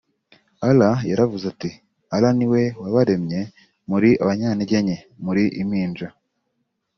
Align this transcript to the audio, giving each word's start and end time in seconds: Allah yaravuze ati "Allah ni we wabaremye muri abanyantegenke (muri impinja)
Allah 0.69 0.97
yaravuze 1.11 1.45
ati 1.53 1.69
"Allah 2.13 2.31
ni 2.37 2.47
we 2.51 2.61
wabaremye 2.81 3.39
muri 3.89 4.09
abanyantegenke 4.23 4.95
(muri 5.25 5.43
impinja) 5.61 6.07